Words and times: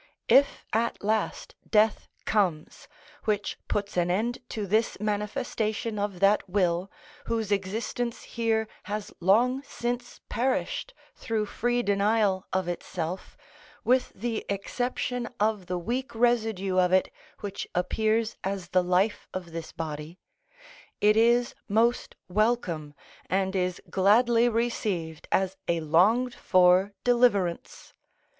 If 0.29 0.65
at 0.73 1.03
last 1.03 1.53
death 1.69 2.07
comes, 2.25 2.87
which 3.25 3.59
puts 3.67 3.95
an 3.97 4.09
end 4.09 4.39
to 4.49 4.65
this 4.65 4.99
manifestation 4.99 5.99
of 5.99 6.19
that 6.21 6.49
will, 6.49 6.89
whose 7.27 7.51
existence 7.51 8.23
here 8.23 8.67
has 8.85 9.13
long 9.19 9.61
since 9.61 10.19
perished 10.27 10.95
through 11.15 11.45
free 11.45 11.83
denial 11.83 12.47
of 12.51 12.67
itself, 12.67 13.37
with 13.83 14.11
the 14.15 14.43
exception 14.49 15.29
of 15.39 15.67
the 15.67 15.77
weak 15.77 16.15
residue 16.15 16.79
of 16.79 16.91
it 16.91 17.11
which 17.41 17.67
appears 17.75 18.35
as 18.43 18.69
the 18.69 18.81
life 18.81 19.27
of 19.35 19.51
this 19.51 19.71
body; 19.71 20.17
it 20.99 21.15
is 21.15 21.53
most 21.69 22.15
welcome, 22.27 22.95
and 23.29 23.55
is 23.55 23.79
gladly 23.87 24.49
received 24.49 25.27
as 25.31 25.57
a 25.67 25.79
longed 25.79 26.33
for 26.33 26.91
deliverance. 27.03 27.93